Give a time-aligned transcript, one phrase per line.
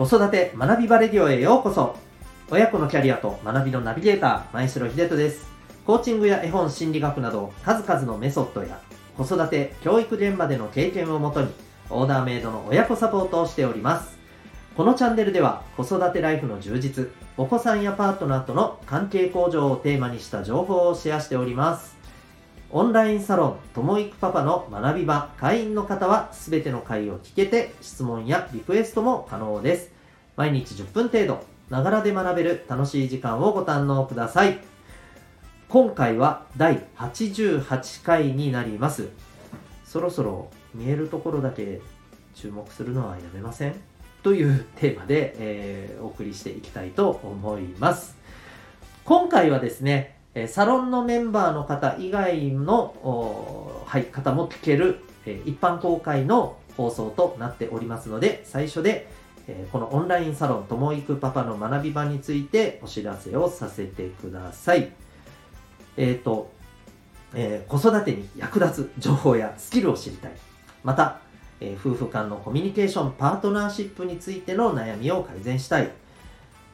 [0.00, 1.94] 子育て学びバレディオへようこそ。
[2.50, 5.46] 親子のキャリアと学びのナビゲーター前城秀人です。
[5.84, 8.80] コーチングや絵本心理学など数々のメソッドや
[9.18, 11.48] 子育て教育現場での経験をもとに
[11.90, 14.16] オーダーメイドの親子サポートをしております。
[14.74, 21.99] このチャンネルでは子育てライフの充実お子さんやパートナーとの関係向上をテーマにした情報をシェアしております。
[22.72, 29.90] オンラインサロンともいくパパの学び場会員の方はすべての回を聞けて質問やリクエストも可能です。
[30.36, 34.60] 毎日10分程度ながらで学べる楽しい時間をご堪能ください。
[35.68, 39.08] 今回は第88回になります。
[39.84, 41.80] そろそろ見えるところだけ
[42.36, 43.74] 注目するのはやめません？
[44.22, 48.16] というテーマで、えー、お送りしていきたいと思います。
[49.04, 59.08] 今回はですねえサロンのメンバーの方以外の、はい、方も聞ける、え一般公開の放送となっておりますので、最初で、
[59.48, 64.92] えこのオンラインサロンともいくパパの学び場についてお知らせをさせてください。
[65.96, 66.50] えっ、ー、と、
[67.34, 70.32] えー、子育てに役立つ情報やスキルを知りたい。
[70.84, 71.20] また、
[71.60, 75.90] えー、夫婦間のコミュニケーション、パートナーシップについての悩みを改善したい。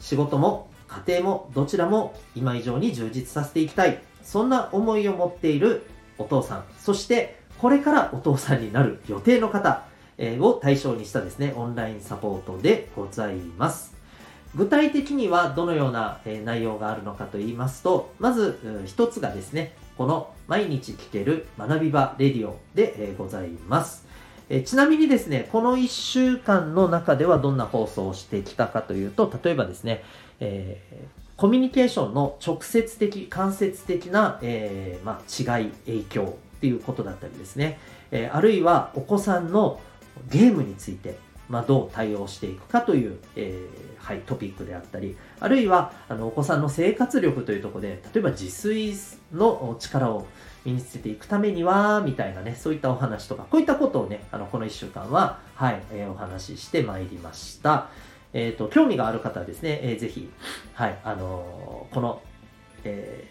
[0.00, 0.71] 仕事も
[1.06, 4.02] 家庭もどちらも今以上に充実させていきたい。
[4.22, 5.86] そんな思いを持っている
[6.18, 9.84] お父さん、そしてこれからお父さんになる予定の方
[10.18, 13.94] を対象にしたですね、オンラインサポートでございます。
[14.54, 24.06] 具体的にはどのような内容があるのかと言いますと、まず一つがですね、この毎日聞ける学び場レディオでございます。
[24.54, 30.04] えちなみにですね、この1週間の中ではどんな放送をしてきたかというと、例えばですね、
[30.40, 37.78] えー、コミュニケーションの直接的、間接的な、えー、まあ、違い、影響っていうことだったりですね、
[38.10, 39.80] えー、あるいはお子さんの
[40.28, 41.16] ゲームについて、
[41.48, 43.58] まあ、どう対応していくかという、え、
[43.96, 48.94] はい、トピックであったり、あるいはあのお子さんの生活力というところで、例えば自炊
[49.32, 50.26] の力を
[50.64, 57.88] 身につけていくためには、みたいなね、そういったお話とか、こういったことをね、あのこの1週間は、はい、えー、お話ししてまいりました。
[58.32, 60.30] えっ、ー、と、興味がある方はですね、えー、ぜひ、
[60.74, 62.22] はい、あのー、この、
[62.84, 63.28] え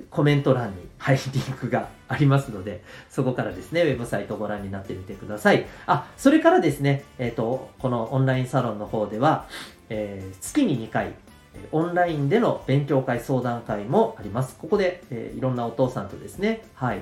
[0.00, 5.66] ー、コメント欄に、はい、リンクがありますので、そこからですね、ウェブサイトをご覧になってみてください。
[5.86, 9.46] あ、それからですね、えっ、ー、と、このオンラインサロンの方では、
[9.88, 11.14] えー、月に2回、
[11.70, 14.56] オンラインでの勉強会相談会もあります。
[14.56, 17.00] ここで、えー、いろんなお父さんとですね、はい、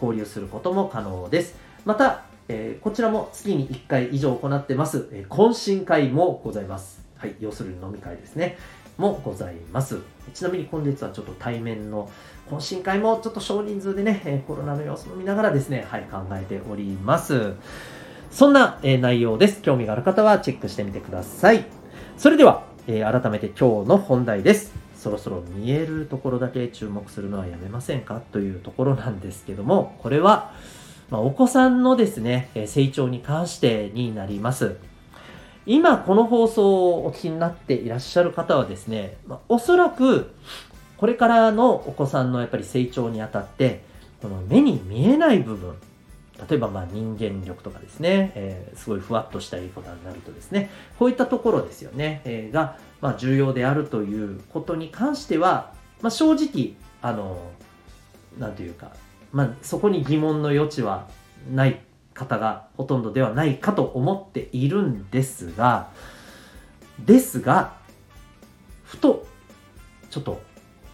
[0.00, 1.56] 交流することも可能です。
[1.84, 7.04] また、えー、こちらも月に1回以上行ってます、えー、懇親会もございます。
[7.16, 8.56] はい、要するに飲み会ですね。
[9.00, 9.98] もございます。
[10.34, 12.10] ちなみに今月はちょっと対面の
[12.50, 17.54] 懇親会もちょっと少人数でね、え、コロナの様子を見ながらですね、はい、考えております。
[18.30, 19.62] そんな、え、内容です。
[19.62, 21.64] 興味がある方はチェックしてみてください。
[22.16, 24.72] それでは、えー、改めて今日の本題です。
[24.96, 30.52] そろそろ見えるところだけ注目するのはやめませんかというところなんですけども、これは、
[31.08, 34.76] まあ、お子さんのですね、成長に関してになります。
[35.66, 40.32] 今この放送をお聞きになっていらっしゃる方はですね、まあ、おそらく
[40.96, 43.82] これからのお子さんのやっぱり成長にあたって、
[44.20, 45.74] この目に見えない部分、
[46.48, 57.50] 例えばまあ人間力とかですね、えー、すごいふわっとした言い方になるとですね、こういったところですよね、えー、が、まあ、重要であるということに関しては、まあ、正直、あの、
[58.38, 58.92] なんというか、
[59.32, 61.08] まあ、そこに疑問の余地は
[61.50, 61.80] ない
[62.14, 65.90] 方がほとんどではないかと思っているんですが、
[66.98, 67.74] ですが、
[68.84, 69.26] ふと、
[70.10, 70.40] ちょっと、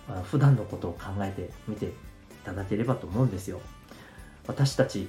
[0.08, 1.90] あ、普段のことを考えてみてい
[2.44, 3.60] ただければと思うんですよ。
[4.46, 5.08] 私たち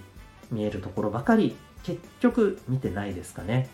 [0.51, 3.69] 見えるところばかり結局見てないですかね。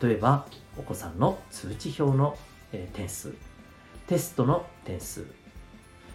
[0.00, 0.46] 例えば、
[0.78, 2.36] お子さんの通知表の、
[2.72, 3.34] え、点数、
[4.06, 5.26] テストの点数、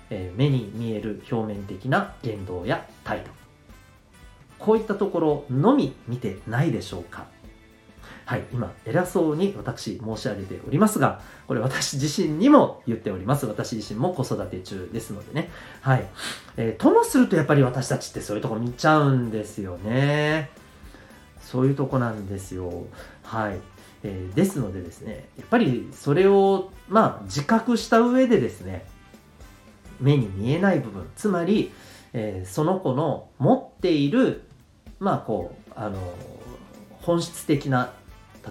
[0.10, 3.32] え、目に見える表面的な言動や態度。
[4.60, 7.28] こういったところのみ見てないでしょうか
[8.28, 13.46] はい、今、偉そうに私申し上げておりますが、これ私自身にも言っております。
[13.46, 15.50] 私自身も子育て中ですのでね。
[15.80, 16.06] はい。
[16.58, 20.50] えー、ともするとやっぱり私たちってそういうとこ見ちゃうんですよね。
[21.40, 22.88] そういうとこなんですよ。
[23.24, 23.60] はい。
[24.04, 28.86] えー、ですのでですね、やっぱりそれを、まあ、自覚した上でですね、
[30.02, 31.72] 目に見えない部分、つまり、
[32.12, 34.44] えー、その子の持っている、
[35.00, 35.98] まあこう、あの、
[37.02, 37.94] 本質的な、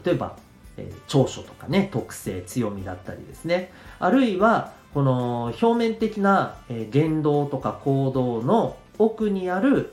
[0.04, 0.36] 例えば、
[0.76, 3.72] え、長所とかね、特性、強みだったりですね。
[3.98, 9.92] あるいは、この表面的な、え、言動とか行動の奥にある、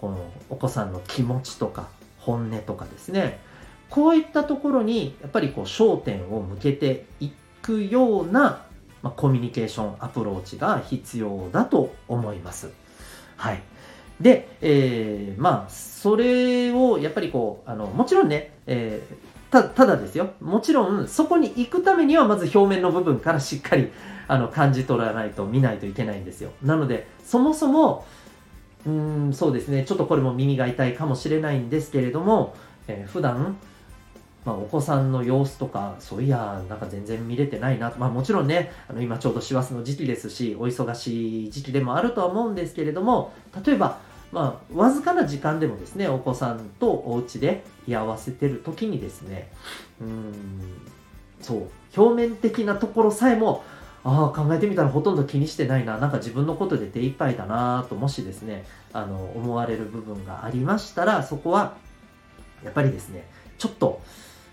[0.00, 1.88] このお子さんの気持ちとか
[2.18, 3.40] 本音とかですね。
[3.90, 7.30] こういったところにやっぱりこう焦点を向けてい
[7.62, 8.64] くような、
[9.02, 12.70] ま、コミュニケーションアプローチが必要だと思います。
[13.36, 13.62] はい。
[14.20, 20.30] で、えー、まあ、それをやっぱりこう、あの、もちろんね、えー、たただですよ。
[20.40, 23.90] もちろん、そこに行くためには、まず表面の部分からしっかり、
[24.26, 26.50] あの、感じ取らないと、見ないといけないんですよ。
[26.62, 28.04] なので、そもそも、
[28.86, 29.84] うん、そうですね。
[29.84, 32.54] ちょっとこれも耳が痛いかもしれないんですけれども、
[32.88, 33.56] えー、普段、
[34.44, 37.92] まあ、お子さんの様子とか、そういや、なんか全然見れてないな。
[37.98, 43.32] まあもちろんね、あの今ちょうど師走の時期ですし、お忙しい時期でもあるとは思うんですけれども、
[43.64, 43.98] 例えば、
[44.32, 49.50] まあ、わずかな時間でもですね、お子さんとお家で居合わせてる時にですね、
[50.00, 50.34] うん、
[51.40, 53.64] そう、表面的なところさえも、
[54.04, 61.76] ああ、考えてみたらほとんど気にしてないな、なんか自分のことで手一杯だなと、もしですね、あの、思われる部分がありましたら、そこは、
[62.62, 63.28] やっぱりですね、
[63.58, 64.00] ちょっと、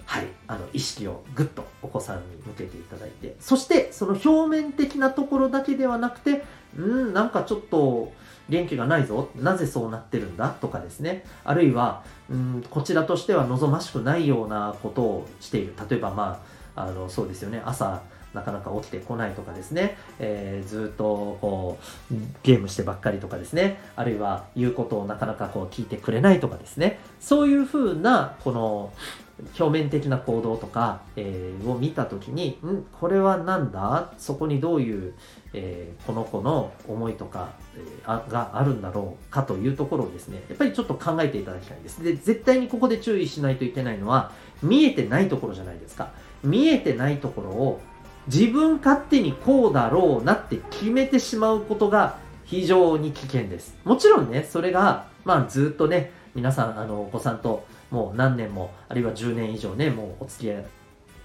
[0.06, 6.44] はい、あの意識をぐっとお子さんに向けていただいて、そしてその表面的なところだけではなくて、
[6.78, 8.12] うん、なんかちょっと
[8.48, 15.74] 元気がないぞ、なぜそうなってるんだとかですね、あるいは、うん、こちらとしては望ましくないようなことをしている。
[15.90, 16.44] 例えば、ま
[16.76, 18.02] あ、あのそうですよね、朝、
[18.36, 21.80] なかなか起きてこないとかですね、えー、ずっとこ
[22.12, 28.94] うゲームしてばっかりとかですね、あるいは言うことをなかなかこう聞いてくれないとかですね、そういうふうなこの
[29.60, 32.86] 表面的な行動とか、えー、を見た時に、ん？
[33.00, 34.14] これは何だ？
[34.18, 35.14] そこにどういう、
[35.54, 42.02] えー、この子の思いとか、えー、があるんだろうかというところをですね、やっぱりちょっと考えていただきたいです。
[42.02, 44.32] で、絶対にここで注意しないといけないのは、
[44.64, 46.12] 見えてないところじゃないですか。
[46.44, 47.82] 見えてないところを
[48.28, 53.76] 自分勝手にこうだろうなって決めてしまうことが非常に危険です。
[53.84, 60.66] もちろんね、それが、まあずっとね、皆さん、あの、お子さんともう何年も、あるいは10年以上ね、もうお付き合い、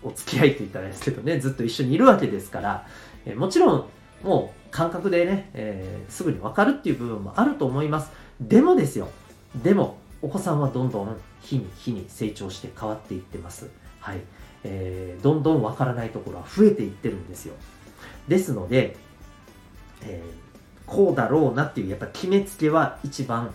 [0.02, 2.86] お付き合いって言ったらですけどね、ずっと一緒にいるわけですから、
[3.26, 3.86] えもちろん、
[4.22, 8.10] もう感覚でね、えー、すぐにわかるっていう部分もあると思います。
[8.40, 9.08] でもですよ、
[9.62, 13.70] でも、お子さんはどんどん日に日に成長して変わっていってます。
[14.00, 14.20] はい。
[14.62, 17.54] えー、どんどんわからないところは増えていってるんですよ。
[18.28, 18.96] ですので、
[20.02, 23.52] えー、こうだろうなっていう、やっぱ決めつけは一番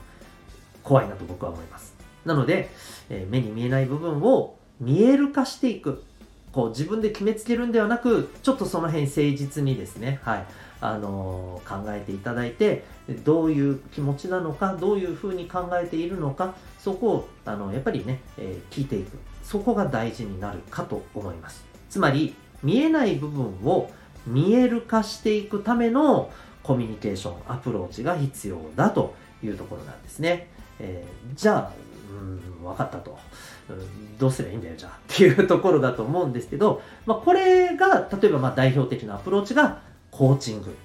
[0.83, 1.94] 怖いなと僕は思います。
[2.25, 2.69] なので、
[3.09, 6.03] えー、目に見えない部分を見える化していく。
[6.51, 10.45] こう自分で決めつけるんではなく、ちょっとその辺誠実にですね、はい、
[10.79, 12.85] あのー、考えていただいて、
[13.25, 19.17] どういう気持ちなのか、どういうふうに考えているのか、そこを、あの、やっぱりね、えー、聞いていく。
[19.43, 21.65] そこが大事になるかと思います。
[21.89, 23.91] つまり、見えない部分を
[24.25, 26.31] 見える化していくための
[26.63, 29.13] コミュニケーション、アプローチが必要だと
[29.43, 30.47] いうところなんですね。
[30.79, 31.84] えー、じゃあ、
[32.15, 33.17] うん、分かったと、
[33.69, 34.17] うん。
[34.17, 34.91] どうすればいいんだよ、じゃあ。
[34.91, 39.81] っていうところだと思うんですけど、まあ、これが、例えばまあ代表的なアプローチが
[40.11, 40.75] コーチング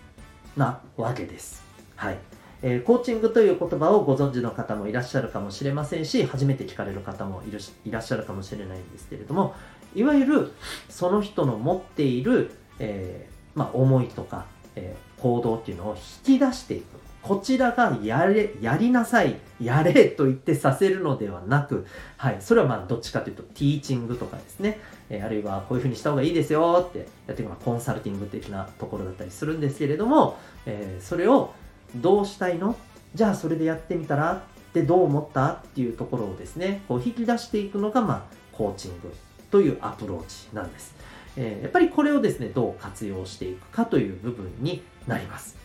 [0.57, 1.63] なわけです。
[1.97, 2.19] はい。
[2.63, 9.55] えー、コーチングという言葉をご存知の方もいらっしゃるかもしれませんし、初めて聞かれる方もいるいらっしゃるかもしれないんですけれども、
[9.95, 10.53] いわゆる
[10.89, 14.47] その人の持っている、えー、まあ、思いとか、
[14.77, 15.97] えー、行動っていうのを
[16.27, 17.01] 引き出していく。
[17.23, 24.81] こちらがやれ、やりなさい、やれと言ってさせるのではなく、はい、それはまあどっちかというとティーチングとかですね、
[25.11, 31.53] えー、あるいはこういうふうにした方がいいですよってやっていくのはコンサルティング的なところだったりするんですけれども、えー、それを
[31.97, 32.77] どうしたいの？
[33.15, 34.33] じゃあそれでやってみたら？
[34.35, 35.49] ってどう思った？
[35.49, 39.13] っていうところをですね、こう引き出していくのが、まあ、コーチング
[39.51, 40.95] というアプローチなんです。
[41.37, 45.57] えー、やっぱりこれをですね、どう活用していくかという部分になります。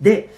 [0.00, 0.32] で、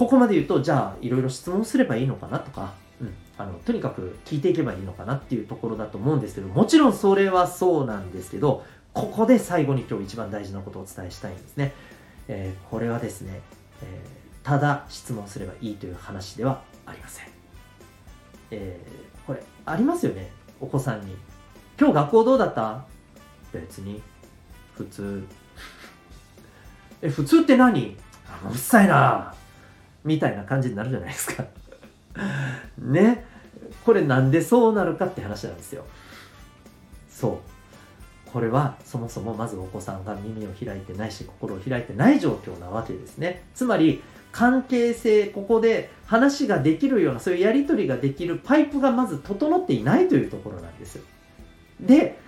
[0.00, 8.64] ここまで言うと、じゃあいろいろ質問すればいいのかなとか、うん、あのとにかく聞いていけばいいのかなっていうところだと思うんですけど、もちろんそれはそうなんですけど、
[8.94, 11.74] ここで最後に今日一番大事なことをお伝えしたいんですね。
[12.28, 13.42] えー、これはですね、
[13.82, 17.26] えーただ質問すればいいという話ではありません。
[18.50, 20.30] えー、これ、ありますよね。
[20.62, 21.14] お子さんに。
[21.78, 22.86] 今日学校どうだった？
[23.52, 24.00] 別に。
[24.74, 25.26] 普通。
[27.02, 27.98] え、普通って何？
[28.50, 29.34] うっさいな
[30.04, 31.44] みたいな感じになるじゃないですか。
[32.78, 33.24] ね。
[33.84, 35.84] これなんでそうなるかって話なんですよ。
[37.08, 37.40] そ
[38.26, 38.30] う。
[38.30, 43.42] これはそもそもまずお子さんが耳を開いてないし心を開いてない状況なわけですね。
[43.54, 44.02] つまり
[44.32, 51.00] 関係性、ここで話ができるような、そういうやり取りができるパイプがまず整っていないというところなんです。
[51.80, 52.18] で、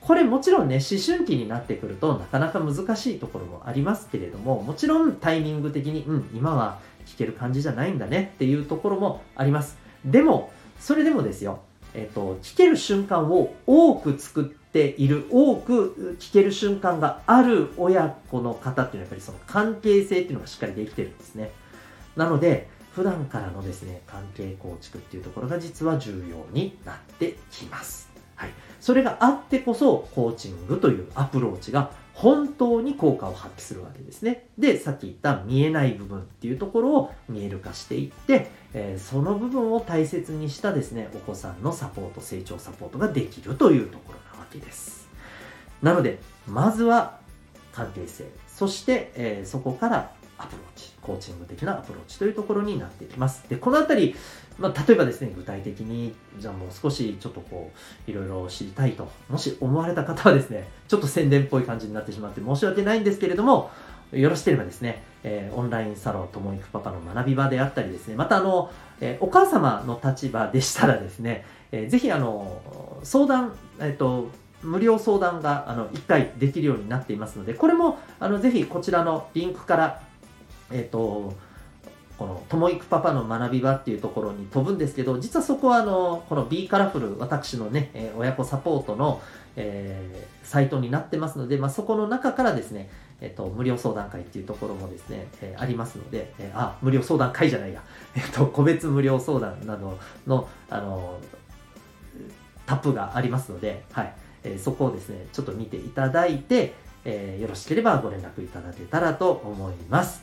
[0.00, 9.78] これもちろんね、思春期になってくるとなかなか難しいところもありますけれども、もちろんタイミング的に、うん、今は聞ける感じじゃないんだねっていうところもあります。
[10.04, 11.60] でも、それでもですよ、
[11.94, 21.50] えっと、聞ける瞬間を多く作っている、多く聞ける瞬間がある親子の方っていうのはやっぱりその関係性っていうのがしっかりできてるんですね。
[22.16, 28.13] なので、普段からのですね、関係構築っていうところが実は重要になってきます。
[28.36, 28.50] はい。
[28.80, 34.46] それがあってこそ、コーチングというアプローチが本当に効果を発揮するわけですね。
[34.56, 45.08] で、さっき言った見えない部分っていうところを見える化していって、えー、その部分を大切にしたですね、お子さんのサポート、成長サポートができるというところなわけです。
[45.82, 47.18] なので、まずは
[47.72, 53.44] 関係性、そして、えー、そこからアプローチ、コーチング的なアプローチというところになっていきます。
[53.48, 54.16] で、このあたり、
[54.58, 57.70] まあ、例えばですね、具体的に、じゃあもう少しちょっとこ
[58.06, 63.70] う、いろいろ知りたいと、もし思われた方はですね、ちょっと宣伝っぽい感じになってしまって申し訳ないんですけれども、
[64.12, 68.70] よろしければですね、えー、オンラインサロンともいくパパの学び場であったりですね、またあの、
[69.00, 74.30] えー、お母様の立場でしたらですね、えー、ぜひあの、相談、えっ、と、
[74.64, 80.02] 無料相談があの1回できるようになっていますので、これもあのぜひこちらのリンクから
[80.72, 81.34] えっ、と、
[82.18, 89.20] この、ともいくパパの学び場っていうところに飛ぶんですけど、実はそこはあの、この B カラフル、私のね、え、親子サポートの、
[89.56, 92.88] えー、サイトになってますので、まあ、そこの中からですね、
[93.20, 97.82] えっ、と、無料相談会っていうところもですね、えー、ありますので、えー、あ、無料相談会じゃないや、
[98.14, 101.18] えっ、と、個別無料相談などの、あの、
[102.66, 110.22] タップがありますので、はい、え、そこをですね、ちょっと見ていただいて、え、よろしければご連絡いただけたらと思います。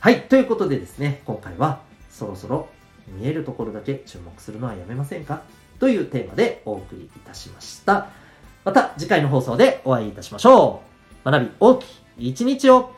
[0.00, 0.22] はい。
[0.22, 2.70] ということでですね、今回はそろそろ
[3.08, 5.42] 見えるところだけ注目するのはやめませんか？
[5.78, 8.08] というテーマでお送りいたしました。
[8.64, 10.80] また次回の放送でお会いいたしましょ
[11.26, 11.30] う。
[11.30, 11.84] 学び大き
[12.16, 12.94] い一日を